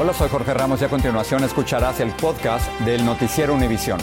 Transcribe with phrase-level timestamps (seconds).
[0.00, 3.98] Hola, soy Jorge Ramos y a continuación escucharás el podcast del Noticiero Univisión.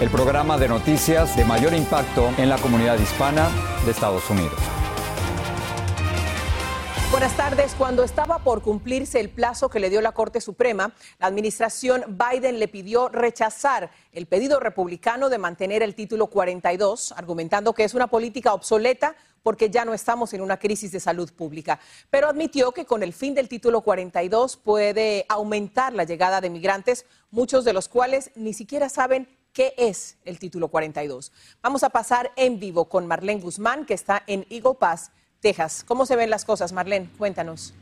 [0.00, 3.50] El programa de noticias de mayor impacto en la comunidad hispana
[3.84, 4.58] de Estados Unidos.
[7.10, 7.74] Buenas tardes.
[7.76, 12.58] Cuando estaba por cumplirse el plazo que le dio la Corte Suprema, la administración Biden
[12.58, 18.06] le pidió rechazar el pedido republicano de mantener el título 42, argumentando que es una
[18.06, 19.16] política obsoleta
[19.46, 21.78] porque ya no estamos en una crisis de salud pública.
[22.10, 27.06] Pero admitió que con el fin del título 42 puede aumentar la llegada de migrantes,
[27.30, 31.30] muchos de los cuales ni siquiera saben qué es el título 42.
[31.62, 35.84] Vamos a pasar en vivo con Marlene Guzmán, que está en Eagle Pass, Texas.
[35.86, 37.08] ¿Cómo se ven las cosas, Marlene?
[37.16, 37.72] Cuéntanos.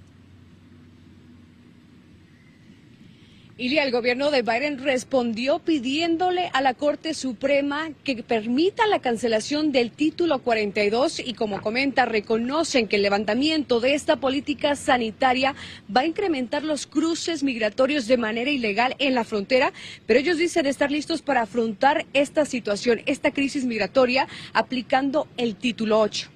[3.56, 9.92] El gobierno de Biden respondió pidiéndole a la Corte Suprema que permita la cancelación del
[9.92, 15.54] título 42 y como comenta, reconocen que el levantamiento de esta política sanitaria
[15.94, 19.72] va a incrementar los cruces migratorios de manera ilegal en la frontera,
[20.04, 26.00] pero ellos dicen estar listos para afrontar esta situación, esta crisis migratoria, aplicando el título
[26.00, 26.33] 8.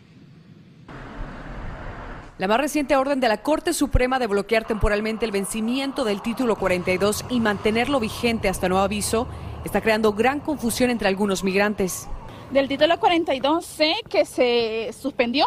[2.38, 6.54] La más reciente orden de la Corte Suprema de bloquear temporalmente el vencimiento del título
[6.54, 9.26] 42 y mantenerlo vigente hasta nuevo aviso
[9.64, 12.06] está creando gran confusión entre algunos migrantes.
[12.52, 15.46] Del título 42 sé que se suspendió,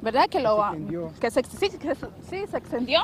[0.00, 0.28] ¿verdad?
[0.28, 0.64] Que, lo,
[1.20, 3.00] que se, sí, que se, sí, se extendió.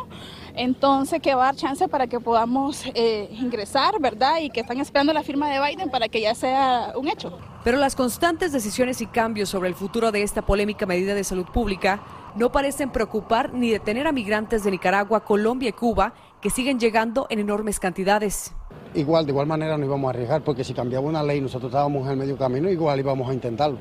[0.54, 4.38] Entonces, que va a dar chance para que podamos eh, ingresar, ¿verdad?
[4.42, 7.36] Y que están esperando la firma de Biden para que ya sea un hecho.
[7.64, 11.46] Pero las constantes decisiones y cambios sobre el futuro de esta polémica medida de salud
[11.46, 12.00] pública
[12.36, 17.26] no parecen preocupar ni detener a migrantes de Nicaragua, Colombia y Cuba que siguen llegando
[17.30, 18.52] en enormes cantidades.
[18.94, 22.04] Igual, de igual manera no íbamos a arriesgar porque si cambiaba una ley nosotros estábamos
[22.04, 23.78] en el medio camino, igual íbamos a intentarlo.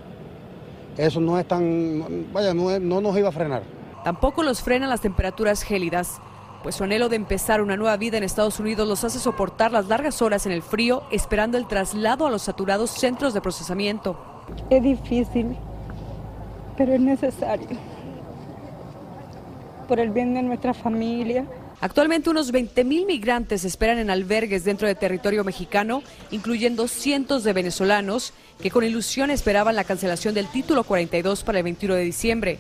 [0.98, 3.64] Eso no es tan, vaya, no, no nos iba a frenar.
[4.04, 6.20] Tampoco los frenan las temperaturas gélidas,
[6.62, 9.88] pues su anhelo de empezar una nueva vida en Estados Unidos los hace soportar las
[9.88, 14.16] largas horas en el frío esperando el traslado a los saturados centros de procesamiento.
[14.70, 15.58] Es difícil,
[16.78, 17.93] pero es necesario
[19.84, 21.46] por el bien de nuestra familia.
[21.82, 26.02] Actualmente unos 20.000 migrantes esperan en albergues dentro del territorio mexicano,
[26.32, 31.64] incluyendo cientos de venezolanos que con ilusión esperaban la cancelación del título 42 para el
[31.66, 32.60] 21 de diciembre.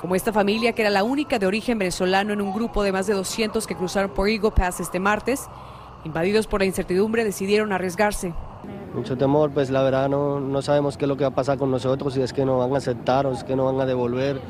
[0.00, 3.06] Como esta familia, que era la única de origen venezolano en un grupo de más
[3.06, 5.46] de 200 que cruzaron por Eagle Pass este martes,
[6.04, 8.32] invadidos por la incertidumbre, decidieron arriesgarse.
[8.94, 11.58] Mucho temor, pues la verdad no, no sabemos qué es lo que va a pasar
[11.58, 13.86] con nosotros, si es que nos van a aceptar o es que nos van a
[13.86, 14.40] devolver.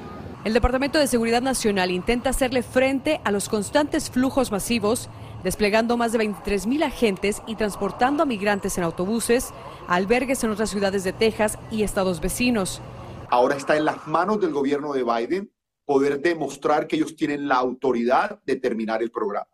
[0.47, 5.09] El Departamento de Seguridad Nacional intenta hacerle frente a los constantes flujos masivos,
[5.43, 9.53] desplegando más de 23 mil agentes y transportando a migrantes en autobuses
[9.89, 12.81] albergues en otras ciudades de Texas y estados vecinos.
[13.29, 15.51] Ahora está en las manos del gobierno de Biden
[15.85, 19.49] poder demostrar que ellos tienen la autoridad de terminar el programa.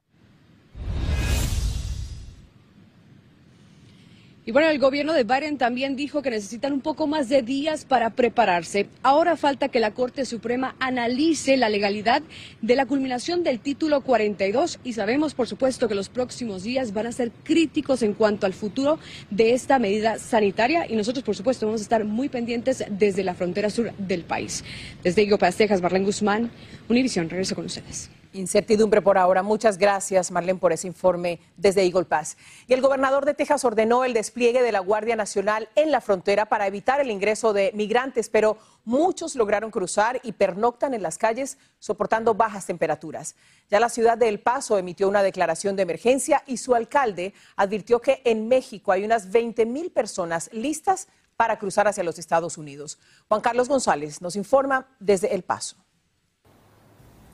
[4.44, 7.84] Y bueno, el gobierno de Biden también dijo que necesitan un poco más de días
[7.84, 8.88] para prepararse.
[9.04, 12.22] Ahora falta que la Corte Suprema analice la legalidad
[12.60, 17.06] de la culminación del título 42 y sabemos, por supuesto, que los próximos días van
[17.06, 18.98] a ser críticos en cuanto al futuro
[19.30, 23.34] de esta medida sanitaria y nosotros, por supuesto, vamos a estar muy pendientes desde la
[23.34, 24.64] frontera sur del país.
[25.04, 26.50] Desde Higo Texas, Marlene Guzmán,
[26.88, 28.10] Univisión, regreso con ustedes.
[28.34, 29.42] Incertidumbre por ahora.
[29.42, 32.38] Muchas gracias, Marlene, por ese informe desde Eagle Pass.
[32.66, 36.46] Y el gobernador de Texas ordenó el despliegue de la Guardia Nacional en la frontera
[36.46, 41.58] para evitar el ingreso de migrantes, pero muchos lograron cruzar y pernoctan en las calles
[41.78, 43.34] soportando bajas temperaturas.
[43.70, 48.00] Ya la ciudad de El Paso emitió una declaración de emergencia y su alcalde advirtió
[48.00, 52.98] que en México hay unas 20 mil personas listas para cruzar hacia los Estados Unidos.
[53.28, 55.76] Juan Carlos González nos informa desde El Paso.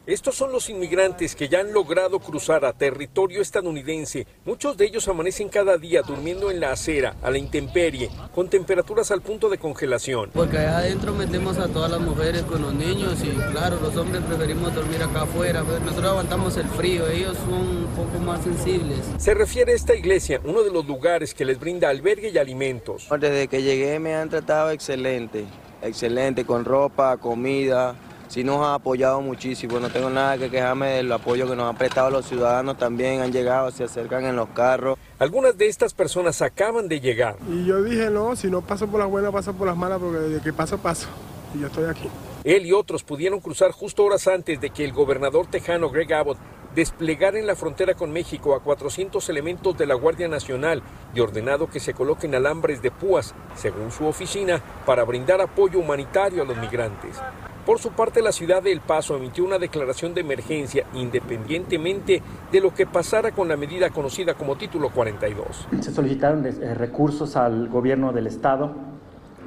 [0.09, 4.27] Estos son los inmigrantes que ya han logrado cruzar a territorio estadounidense.
[4.47, 9.11] Muchos de ellos amanecen cada día durmiendo en la acera, a la intemperie, con temperaturas
[9.11, 10.31] al punto de congelación.
[10.33, 14.23] Porque allá adentro metemos a todas las mujeres con los niños y claro, los hombres
[14.23, 15.63] preferimos dormir acá afuera.
[15.63, 19.01] Pues, nosotros aguantamos el frío, ellos son un poco más sensibles.
[19.19, 23.09] Se refiere a esta iglesia, uno de los lugares que les brinda albergue y alimentos.
[23.11, 25.45] Desde que llegué me han tratado excelente,
[25.83, 27.95] excelente, con ropa, comida
[28.29, 29.81] sí nos ha apoyado muchísimo.
[29.81, 33.21] No tengo nada que quejarme del apoyo que nos han prestado los ciudadanos también.
[33.21, 34.99] Han llegado, se acercan en los carros.
[35.19, 37.37] Algunas de estas personas acaban de llegar.
[37.51, 40.19] Y yo dije, no, si no paso por las buenas, paso por las malas, porque
[40.19, 41.09] desde que paso, paso.
[41.55, 42.09] Y yo estoy aquí.
[42.45, 46.39] Él y otros pudieron cruzar justo horas antes de que el gobernador tejano Greg Abbott
[46.75, 50.83] desplegara en la frontera con México a 400 elementos de la Guardia Nacional
[51.15, 56.43] y ordenado que se coloquen alambres de púas, según su oficina, para brindar apoyo humanitario
[56.43, 57.17] a los migrantes.
[57.69, 62.61] Por su parte, la ciudad de El Paso emitió una declaración de emergencia independientemente de
[62.63, 65.69] lo que pasara con la medida conocida como Título 42.
[65.83, 68.73] Se solicitaron eh, recursos al gobierno del estado,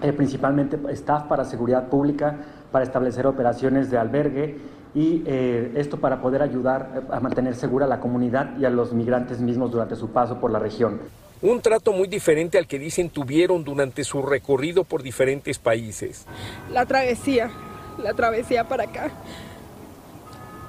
[0.03, 2.37] eh, principalmente staff para seguridad pública,
[2.71, 4.59] para establecer operaciones de albergue
[4.93, 9.39] y eh, esto para poder ayudar a mantener segura la comunidad y a los migrantes
[9.39, 10.99] mismos durante su paso por la región.
[11.41, 16.27] Un trato muy diferente al que dicen tuvieron durante su recorrido por diferentes países.
[16.71, 17.49] La travesía,
[17.97, 19.11] la travesía para acá.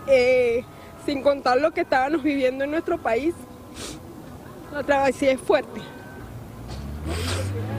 [0.07, 0.65] Eh,
[1.07, 3.35] sin contar lo que estábamos viviendo en nuestro país,
[4.73, 5.81] la travesía es fuerte.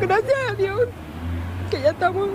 [0.02, 0.88] Gracias a Dios
[1.70, 2.30] que ya estamos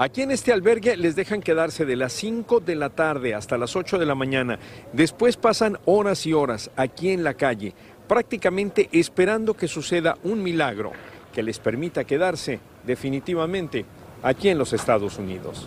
[0.00, 3.74] Aquí en este albergue les dejan quedarse de las 5 de la tarde hasta las
[3.74, 4.60] 8 de la mañana.
[4.92, 7.74] Después pasan horas y horas aquí en la calle,
[8.06, 10.92] prácticamente esperando que suceda un milagro
[11.32, 13.84] que les permita quedarse definitivamente
[14.22, 15.66] aquí en los Estados Unidos.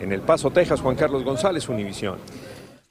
[0.00, 2.18] En El Paso, Texas, Juan Carlos González, Univisión.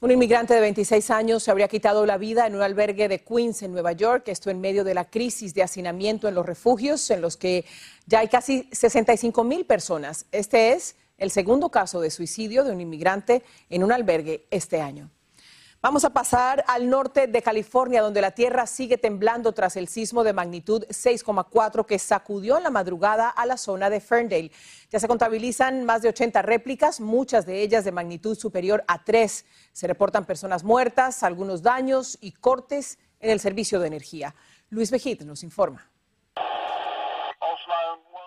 [0.00, 3.62] Un inmigrante de 26 años se habría quitado la vida en un albergue de Queens,
[3.62, 7.22] en Nueva York, esto en medio de la crisis de hacinamiento en los refugios, en
[7.22, 7.64] los que
[8.06, 10.26] ya hay casi 65 mil personas.
[10.32, 15.10] Este es el segundo caso de suicidio de un inmigrante en un albergue este año.
[15.86, 20.24] Vamos a pasar al norte de California, donde la tierra sigue temblando tras el sismo
[20.24, 24.50] de magnitud 6,4 que sacudió en la madrugada a la zona de Ferndale.
[24.90, 29.44] Ya se contabilizan más de 80 réplicas, muchas de ellas de magnitud superior a 3.
[29.70, 34.34] Se reportan personas muertas, algunos daños y cortes en el servicio de energía.
[34.70, 35.88] Luis Vejit nos informa.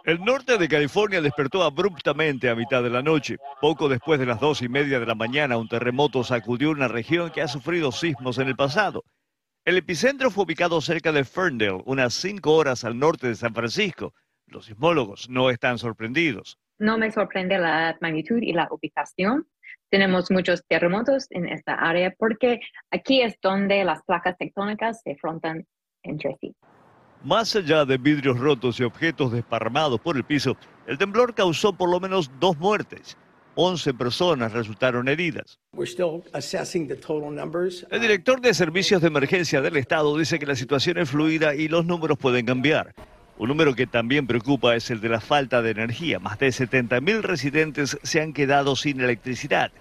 [0.06, 3.38] El norte de California despertó abruptamente a mitad de la noche.
[3.60, 7.31] Poco después de las dos y media de la mañana, un terremoto sacudió una región
[7.31, 9.04] que ha sufrido sismos en el pasado.
[9.66, 14.13] El epicentro fue ubicado cerca de Ferndale, unas cinco horas al norte de San Francisco.
[14.48, 16.57] Los sismólogos no están sorprendidos.
[16.80, 19.48] No me sorprende la magnitud y la ubicación.
[19.90, 25.68] Tenemos muchos terremotos en esta área porque aquí es donde las placas tectónicas se frontan
[26.04, 26.56] entre sí.
[27.24, 30.56] Más allá de vidrios rotos y objetos desparramados por el piso,
[30.88, 33.18] el temblor causó por lo menos dos muertes.
[33.56, 35.60] 11 personas resultaron heridas.
[37.92, 41.68] El director de Servicios de Emergencia del Estado dice que la situación es fluida y
[41.68, 42.95] los números pueden cambiar.
[43.38, 46.19] Un número que también preocupa es el de la falta de energía.
[46.19, 49.74] Más de 70.000 residentes se han quedado sin electricidad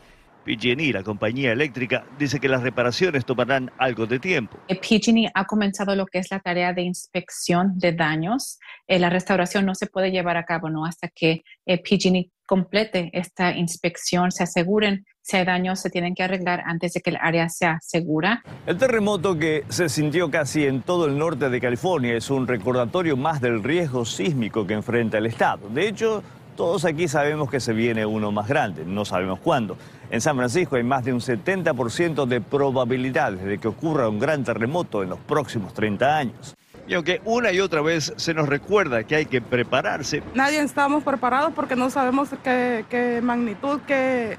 [0.48, 4.56] PG&E, la compañía eléctrica, dice que las reparaciones tomarán algo de tiempo.
[4.68, 8.58] Eh, PG&E ha comenzado lo que es la tarea de inspección de daños.
[8.86, 13.10] Eh, la restauración no se puede llevar a cabo no hasta que eh, PG&E complete
[13.12, 17.18] esta inspección, se aseguren si hay daños, se tienen que arreglar antes de que el
[17.20, 18.42] área sea segura.
[18.66, 23.18] El terremoto que se sintió casi en todo el norte de California es un recordatorio
[23.18, 25.68] más del riesgo sísmico que enfrenta el Estado.
[25.68, 26.22] De hecho,
[26.58, 29.76] todos aquí sabemos que se viene uno más grande, no sabemos cuándo.
[30.10, 34.42] En San Francisco hay más de un 70% de probabilidades de que ocurra un gran
[34.42, 36.56] terremoto en los próximos 30 años.
[36.86, 40.22] Y aunque una y otra vez se nos recuerda que hay que prepararse.
[40.34, 44.38] Nadie estamos preparados porque no sabemos qué, magnitud, qué,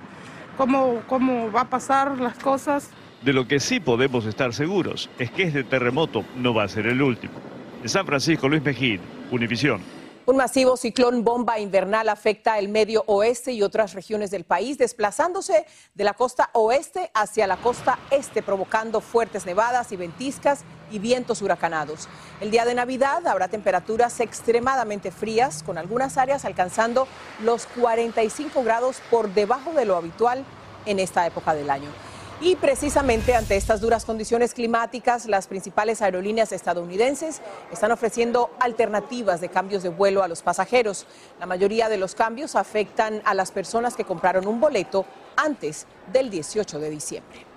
[0.58, 2.90] cómo, cómo va a pasar las cosas.
[3.22, 6.88] De lo que sí podemos estar seguros es que este terremoto no va a ser
[6.88, 7.34] el último.
[7.84, 9.99] En San Francisco, Luis Mejín, Univisión.
[10.30, 15.66] Un masivo ciclón bomba invernal afecta el medio oeste y otras regiones del país, desplazándose
[15.96, 21.42] de la costa oeste hacia la costa este, provocando fuertes nevadas y ventiscas y vientos
[21.42, 22.08] huracanados.
[22.42, 27.08] El día de Navidad habrá temperaturas extremadamente frías, con algunas áreas alcanzando
[27.44, 30.46] los 45 grados por debajo de lo habitual
[30.86, 31.90] en esta época del año.
[32.42, 39.50] Y precisamente ante estas duras condiciones climáticas, las principales aerolíneas estadounidenses están ofreciendo alternativas de
[39.50, 41.06] cambios de vuelo a los pasajeros.
[41.38, 45.06] La mayoría de los cambios afectan a las personas que compraron un boleto
[45.36, 47.49] antes del 18 de diciembre.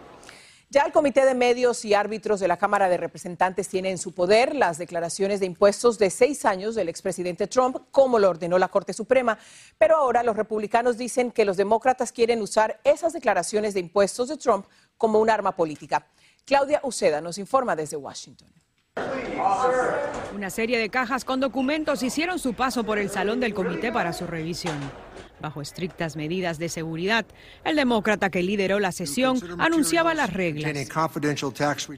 [0.72, 4.14] Ya el Comité de Medios y Árbitros de la Cámara de Representantes tiene en su
[4.14, 8.68] poder las declaraciones de impuestos de seis años del expresidente Trump, como lo ordenó la
[8.68, 9.36] Corte Suprema.
[9.76, 14.38] Pero ahora los republicanos dicen que los demócratas quieren usar esas declaraciones de impuestos de
[14.38, 14.64] Trump
[14.96, 16.06] como un arma política.
[16.46, 18.48] Claudia Uceda nos informa desde Washington.
[20.34, 24.14] Una serie de cajas con documentos hicieron su paso por el salón del comité para
[24.14, 24.80] su revisión.
[25.42, 27.26] Bajo estrictas medidas de seguridad,
[27.64, 30.72] el demócrata que lideró la sesión anunciaba las reglas.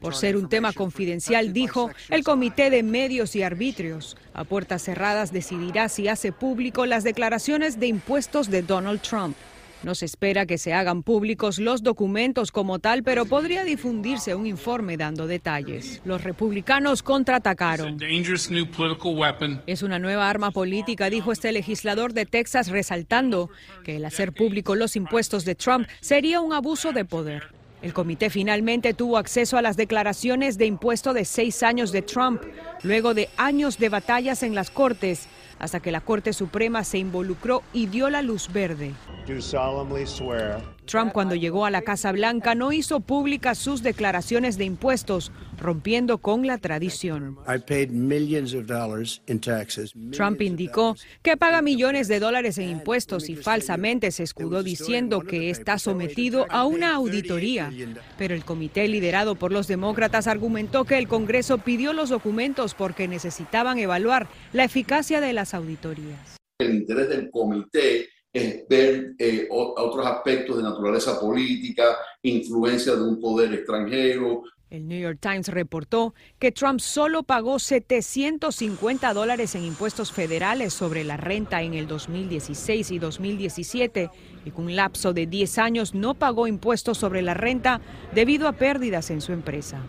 [0.01, 5.31] Por ser un tema confidencial, dijo, el Comité de Medios y Arbitrios a puertas cerradas
[5.31, 9.37] decidirá si hace público las declaraciones de impuestos de Donald Trump.
[9.85, 14.47] No se espera que se hagan públicos los documentos como tal, pero podría difundirse un
[14.47, 16.01] informe dando detalles.
[16.07, 17.99] Los republicanos contraatacaron.
[19.67, 23.51] Es una nueva arma política, dijo este legislador de Texas, resaltando
[23.85, 27.43] que el hacer público los impuestos de Trump sería un abuso de poder.
[27.83, 32.41] El comité finalmente tuvo acceso a las declaraciones de impuesto de seis años de Trump,
[32.83, 37.63] luego de años de batallas en las Cortes hasta que la Corte Suprema se involucró
[37.73, 38.93] y dio la luz verde.
[40.87, 46.19] Trump cuando llegó a la Casa Blanca no hizo públicas sus declaraciones de impuestos, rompiendo
[46.19, 47.39] con la tradición.
[50.13, 55.51] Trump indicó que paga millones de dólares en impuestos y falsamente se escudó diciendo que
[55.51, 57.73] está sometido a una auditoría.
[58.19, 63.09] Pero el comité liderado por los demócratas argumentó que el Congreso pidió los documentos porque
[63.09, 66.37] necesitaban evaluar la eficacia de las auditorías.
[66.59, 68.09] El interés del comité
[68.69, 74.43] ver eh, otros aspectos de naturaleza política, influencia de un poder extranjero,
[74.75, 81.05] el New York Times reportó que Trump solo pagó 750 dólares en impuestos federales sobre
[81.05, 84.11] la renta en el 2016 y 2017
[84.45, 87.81] y con un lapso de 10 años no pagó impuestos sobre la renta
[88.15, 89.81] debido a pérdidas en su empresa.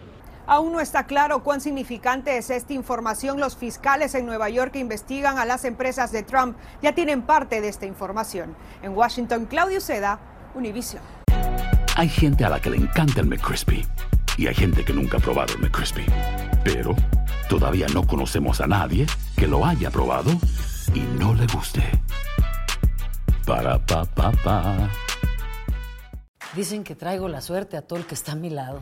[0.48, 3.40] Aún no está claro cuán significante es esta información.
[3.40, 7.62] Los fiscales en Nueva York que investigan a las empresas de Trump ya tienen parte
[7.62, 8.56] de esta información.
[8.84, 10.20] En Washington, Claudio Seda,
[10.54, 11.02] Univision.
[11.96, 13.88] Hay gente a la que le encanta el McCrispy
[14.38, 16.06] y hay gente que nunca ha probado el McCrispy.
[16.64, 16.96] Pero
[17.50, 20.32] todavía no conocemos a nadie que lo haya probado
[20.94, 21.82] y no le guste.
[23.48, 24.90] Para pa pa pa.
[26.56, 28.82] Dicen que traigo la suerte a todo el que está a mi lado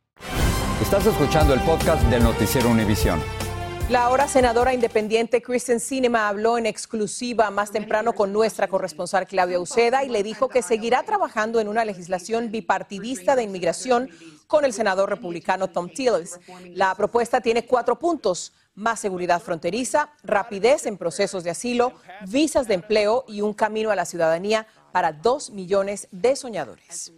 [0.81, 3.21] Estás escuchando el podcast del Noticiero Univisión.
[3.89, 9.59] La ahora senadora independiente Kristen Sinema habló en exclusiva más temprano con nuestra corresponsal Claudia
[9.59, 14.09] Uceda y le dijo que seguirá trabajando en una legislación bipartidista de inmigración
[14.47, 16.39] con el senador republicano Tom Tillis.
[16.73, 18.51] La propuesta tiene cuatro puntos.
[18.73, 21.93] Más seguridad fronteriza, rapidez en procesos de asilo,
[22.27, 27.13] visas de empleo y un camino a la ciudadanía para dos millones de soñadores.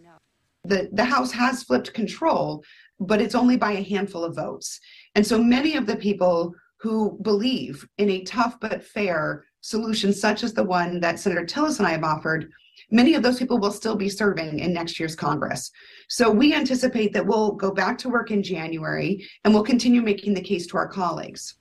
[0.66, 2.64] The, the House has flipped control,
[3.00, 4.80] but it's only by a handful of votes.
[5.16, 10.44] And so many of the people who believe in a tough but fair solution, such
[10.44, 12.52] as the one that Senator Tillis and I have offered,
[12.92, 15.72] many of those people will still be serving in next year's Congress.
[16.10, 20.34] So we anticipate that we'll go back to work in January and we'll continue making
[20.34, 21.56] the case to our colleagues.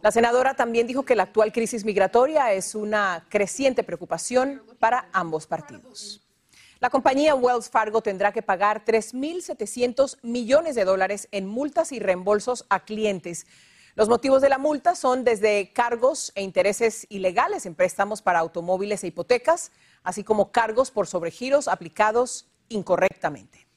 [0.00, 5.48] La senadora también dijo que la actual crisis migratoria es una creciente preocupación para ambos
[5.48, 6.27] partidos.
[6.80, 12.66] La compañía Wells Fargo tendrá que pagar 3.700 millones de dólares en multas y reembolsos
[12.68, 13.46] a clientes
[13.98, 19.02] los motivos de la multa son desde cargos e intereses ilegales en préstamos para automóviles
[19.02, 19.72] e hipotecas,
[20.04, 23.67] así como cargos por sobregiros aplicados incorrectamente.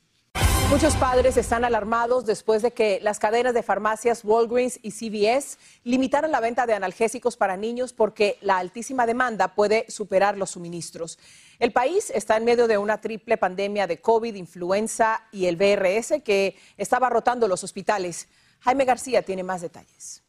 [0.71, 6.31] Muchos padres están alarmados después de que las cadenas de farmacias Walgreens y CVS limitaran
[6.31, 11.19] la venta de analgésicos para niños porque la altísima demanda puede superar los suministros.
[11.59, 16.23] El país está en medio de una triple pandemia de COVID, influenza y el BRS
[16.23, 18.29] que estaba rotando los hospitales.
[18.61, 20.23] Jaime García tiene más detalles.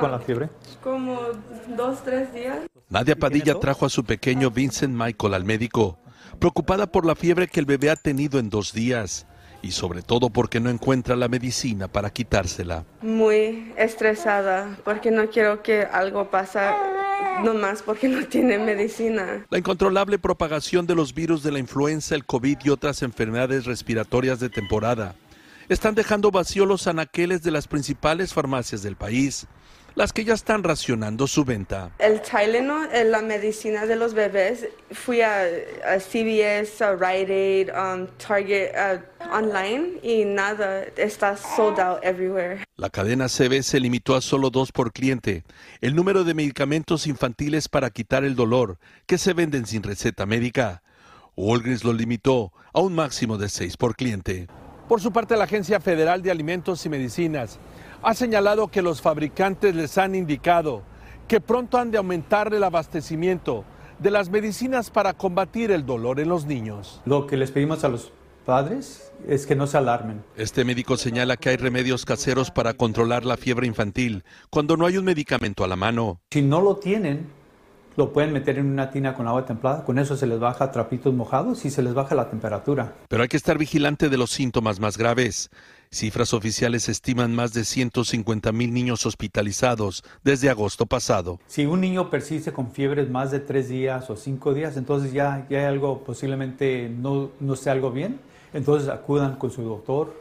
[0.00, 0.48] ¿Con la fiebre?
[0.82, 1.20] Como
[1.76, 2.60] dos, tres días.
[2.88, 5.98] Nadia Padilla trajo a su pequeño Vincent Michael al médico,
[6.38, 9.26] preocupada por la fiebre que el bebé ha tenido en dos días
[9.62, 12.84] y sobre todo porque no encuentra la medicina para quitársela.
[13.02, 16.60] Muy estresada porque no quiero que algo pase
[17.42, 19.44] nomás porque no tiene medicina.
[19.50, 24.40] La incontrolable propagación de los virus de la influenza, el COVID y otras enfermedades respiratorias
[24.40, 25.14] de temporada
[25.68, 29.46] están dejando vacíos los anaqueles de las principales farmacias del país,
[29.96, 31.90] las que ya están racionando su venta.
[31.98, 35.42] El Tylenol, eh, la medicina de los bebés, fui a,
[35.98, 38.72] CVS, a Rite Aid, um, Target,
[39.32, 42.62] online y nada, está sold out everywhere.
[42.76, 45.44] La cadena CB se limitó a solo dos por cliente.
[45.80, 50.82] El número de medicamentos infantiles para quitar el dolor que se venden sin receta médica.
[51.36, 54.46] Walgreens lo limitó a un máximo de seis por cliente.
[54.88, 57.58] Por su parte, la Agencia Federal de Alimentos y Medicinas
[58.06, 60.84] ha señalado que los fabricantes les han indicado
[61.26, 63.64] que pronto han de aumentar el abastecimiento
[63.98, 67.02] de las medicinas para combatir el dolor en los niños.
[67.04, 68.12] Lo que les pedimos a los
[68.44, 70.22] padres es que no se alarmen.
[70.36, 74.98] Este médico señala que hay remedios caseros para controlar la fiebre infantil cuando no hay
[74.98, 76.20] un medicamento a la mano.
[76.30, 77.26] Si no lo tienen,
[77.96, 81.14] lo pueden meter en una tina con agua templada, con eso se les baja trapitos
[81.14, 82.94] mojados y se les baja la temperatura.
[83.08, 85.50] Pero hay que estar vigilante de los síntomas más graves.
[85.90, 91.40] Cifras oficiales estiman más de 150 mil niños hospitalizados desde agosto pasado.
[91.46, 95.46] Si un niño persiste con fiebres más de tres días o cinco días, entonces ya,
[95.48, 98.20] ya hay algo, posiblemente no, no sea algo bien,
[98.52, 100.14] entonces acudan con su doctor,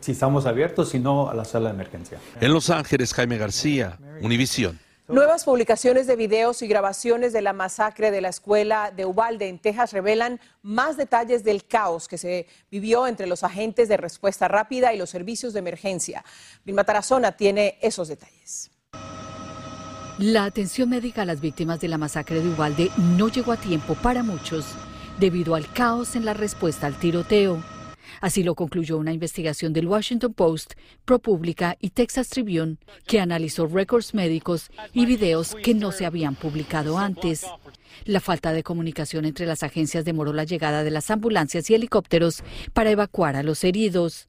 [0.00, 2.18] si estamos abiertos, si no a la sala de emergencia.
[2.40, 4.78] En Los Ángeles, Jaime García, Univisión.
[5.10, 9.58] Nuevas publicaciones de videos y grabaciones de la masacre de la escuela de Ubalde en
[9.58, 14.94] Texas revelan más detalles del caos que se vivió entre los agentes de respuesta rápida
[14.94, 16.24] y los servicios de emergencia.
[16.64, 18.70] Vilma Tarazona tiene esos detalles.
[20.18, 23.96] La atención médica a las víctimas de la masacre de Ubalde no llegó a tiempo
[23.96, 24.64] para muchos
[25.18, 27.60] debido al caos en la respuesta al tiroteo.
[28.20, 30.74] Así lo concluyó una investigación del Washington Post,
[31.04, 36.98] ProPublica y Texas Tribune, que analizó récords médicos y videos que no se habían publicado
[36.98, 37.46] antes.
[38.04, 42.42] La falta de comunicación entre las agencias demoró la llegada de las ambulancias y helicópteros
[42.74, 44.28] para evacuar a los heridos.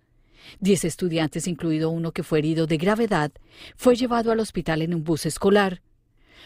[0.60, 3.32] Diez estudiantes, incluido uno que fue herido de gravedad,
[3.76, 5.82] fue llevado al hospital en un bus escolar.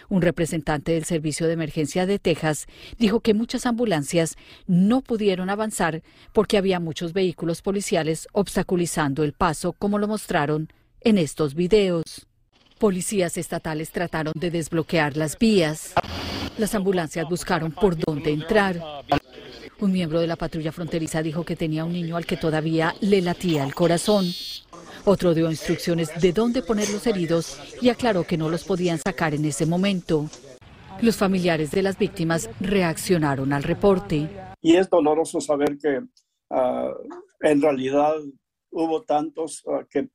[0.10, 4.36] Un representante del Servicio de Emergencia de Texas dijo que muchas ambulancias
[4.68, 6.02] no pudieron avanzar
[6.34, 10.70] porque había muchos vehículos policiales obstaculizando el paso, como lo mostraron
[11.02, 12.28] en estos videos.
[12.80, 15.94] Policías estatales trataron de desbloquear las vías.
[16.58, 18.82] Las ambulancias buscaron por dónde entrar.
[19.80, 23.22] Un miembro de la patrulla fronteriza dijo que tenía un niño al que todavía le
[23.22, 24.26] latía el corazón.
[25.08, 29.36] Otro dio instrucciones de dónde poner los heridos y aclaró que no los podían sacar
[29.36, 30.28] en ese momento.
[31.00, 34.28] Los familiares de las víctimas reaccionaron al reporte.
[34.62, 36.02] Y es doloroso saber que
[36.50, 36.92] ah,
[37.42, 38.16] en realidad
[38.72, 40.10] hubo tantos ah, que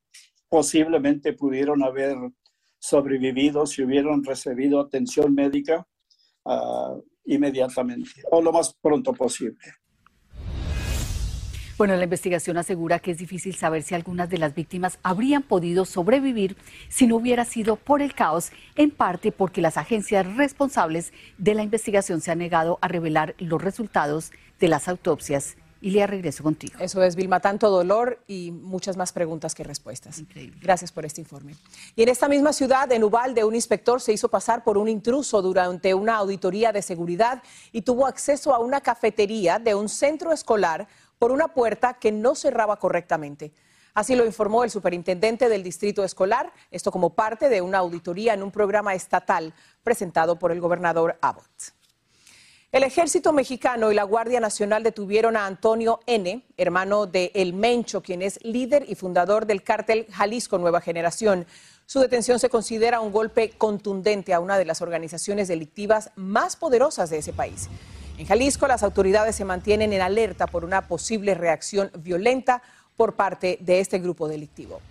[0.48, 2.16] posiblemente pudieron haber
[2.81, 5.87] sobrevivido si hubieran recibido atención médica
[6.46, 9.61] ah, inmediatamente o lo más pronto posible.
[11.80, 15.86] Bueno, la investigación asegura que es difícil saber si algunas de las víctimas habrían podido
[15.86, 16.58] sobrevivir
[16.90, 21.62] si no hubiera sido por el caos, en parte porque las agencias responsables de la
[21.62, 25.56] investigación se han negado a revelar los resultados de las autopsias.
[25.82, 26.74] Y le regreso contigo.
[26.78, 30.18] Eso es, Vilma, tanto dolor y muchas más preguntas que respuestas.
[30.18, 30.58] Increíble.
[30.60, 31.54] Gracias por este informe.
[31.96, 35.40] Y en esta misma ciudad, en Ubalde, un inspector se hizo pasar por un intruso
[35.40, 40.86] durante una auditoría de seguridad y tuvo acceso a una cafetería de un centro escolar
[41.20, 43.52] por una puerta que no cerraba correctamente.
[43.92, 48.42] Así lo informó el superintendente del distrito escolar, esto como parte de una auditoría en
[48.42, 49.52] un programa estatal
[49.85, 51.74] presentado por el gobernador Abbott.
[52.72, 58.00] El ejército mexicano y la Guardia Nacional detuvieron a Antonio N., hermano de El Mencho,
[58.00, 61.46] quien es líder y fundador del cártel Jalisco Nueva Generación.
[61.85, 67.11] Su detención se considera un golpe contundente a una de las organizaciones delictivas más poderosas
[67.11, 67.68] de ese país.
[68.20, 72.61] En Jalisco, las autoridades se mantienen en alerta por una posible reacción violenta
[72.94, 74.83] por parte de este grupo delictivo.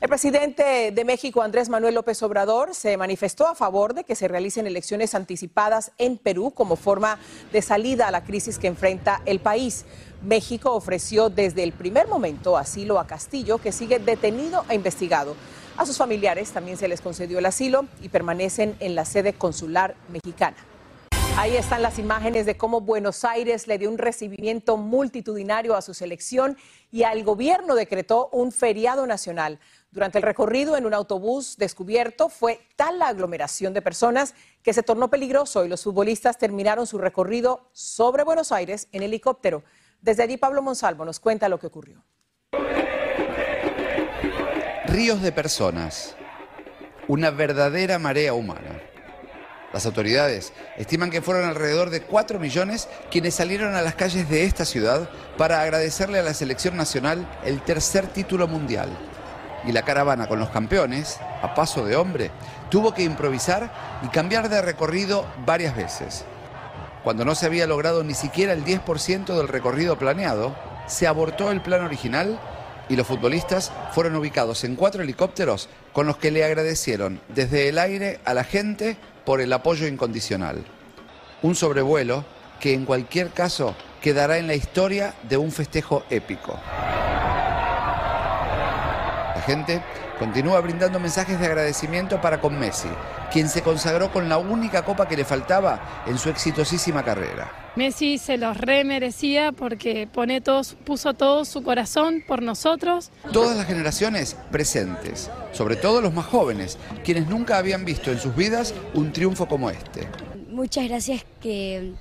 [0.00, 4.26] El presidente de México, Andrés Manuel López Obrador, se manifestó a favor de que se
[4.26, 7.18] realicen elecciones anticipadas en Perú como forma
[7.52, 9.84] de salida a la crisis que enfrenta el país.
[10.22, 15.36] México ofreció desde el primer momento asilo a Castillo, que sigue detenido e investigado.
[15.76, 19.94] A sus familiares también se les concedió el asilo y permanecen en la sede consular
[20.08, 20.56] mexicana.
[21.34, 25.94] Ahí están las imágenes de cómo Buenos Aires le dio un recibimiento multitudinario a su
[25.94, 26.58] selección
[26.90, 29.58] y al gobierno decretó un feriado nacional.
[29.90, 34.82] Durante el recorrido en un autobús descubierto fue tal la aglomeración de personas que se
[34.82, 39.64] tornó peligroso y los futbolistas terminaron su recorrido sobre Buenos Aires en helicóptero.
[40.02, 42.04] Desde allí Pablo Monsalvo nos cuenta lo que ocurrió.
[44.86, 46.14] Ríos de personas,
[47.08, 48.91] una verdadera marea humana.
[49.72, 54.44] Las autoridades estiman que fueron alrededor de 4 millones quienes salieron a las calles de
[54.44, 55.08] esta ciudad
[55.38, 58.90] para agradecerle a la selección nacional el tercer título mundial.
[59.64, 62.30] Y la caravana con los campeones, a paso de hombre,
[62.68, 63.70] tuvo que improvisar
[64.02, 66.24] y cambiar de recorrido varias veces.
[67.02, 70.54] Cuando no se había logrado ni siquiera el 10% del recorrido planeado,
[70.86, 72.38] se abortó el plan original
[72.88, 77.78] y los futbolistas fueron ubicados en cuatro helicópteros con los que le agradecieron desde el
[77.78, 80.64] aire a la gente por el apoyo incondicional.
[81.42, 82.24] Un sobrevuelo
[82.60, 86.58] que en cualquier caso quedará en la historia de un festejo épico.
[89.34, 89.82] La gente
[90.22, 92.86] continúa brindando mensajes de agradecimiento para con Messi,
[93.32, 97.50] quien se consagró con la única copa que le faltaba en su exitosísima carrera.
[97.74, 103.10] Messi se los remerecía porque pone todos, puso todo su corazón por nosotros.
[103.32, 108.36] Todas las generaciones presentes, sobre todo los más jóvenes, quienes nunca habían visto en sus
[108.36, 110.06] vidas un triunfo como este.
[110.50, 111.94] Muchas gracias que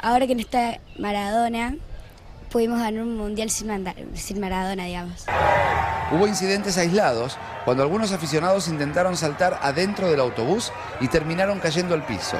[0.00, 1.76] ahora que no está Maradona,
[2.50, 3.70] pudimos ganar un mundial sin,
[4.14, 5.24] sin Maradona, digamos.
[6.10, 12.04] Hubo incidentes aislados cuando algunos aficionados intentaron saltar adentro del autobús y terminaron cayendo al
[12.06, 12.36] piso.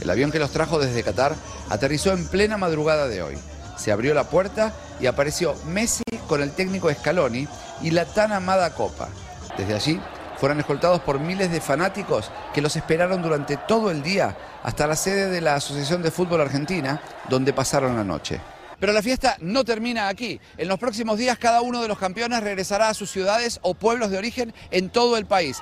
[0.00, 1.34] El avión que los trajo desde Qatar
[1.68, 3.36] aterrizó en plena madrugada de hoy.
[3.76, 7.46] Se abrió la puerta y apareció Messi con el técnico Scaloni
[7.82, 9.08] y la tan amada copa.
[9.56, 10.00] Desde allí
[10.38, 14.96] fueron escoltados por miles de fanáticos que los esperaron durante todo el día hasta la
[14.96, 18.40] sede de la Asociación de Fútbol Argentina, donde pasaron la noche.
[18.80, 20.40] Pero la fiesta no termina aquí.
[20.56, 24.10] En los próximos días cada uno de los campeones regresará a sus ciudades o pueblos
[24.10, 25.60] de origen en todo el país.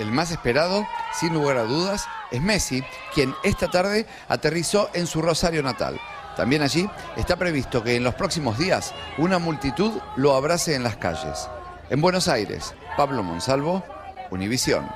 [0.00, 2.82] El más esperado, sin lugar a dudas, es Messi,
[3.14, 6.00] quien esta tarde aterrizó en su Rosario natal.
[6.36, 10.96] También allí está previsto que en los próximos días una multitud lo abrace en las
[10.96, 11.48] calles.
[11.90, 13.84] En Buenos Aires, Pablo Monsalvo,
[14.30, 14.88] Univisión.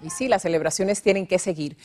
[0.00, 1.76] Y sí, las celebraciones tienen que seguir.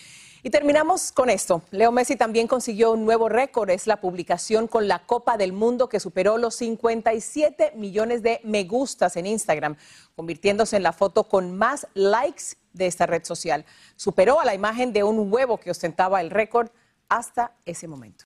[0.44, 1.64] Y terminamos con esto.
[1.72, 5.90] Leo Messi también consiguió un nuevo récord, es la publicación con la Copa del Mundo
[5.90, 9.76] que superó los 57 millones de me gustas en Instagram,
[10.16, 13.66] convirtiéndose en la foto con más likes de esta red social.
[13.96, 16.70] Superó a la imagen de un huevo que ostentaba el récord
[17.10, 18.26] hasta ese momento.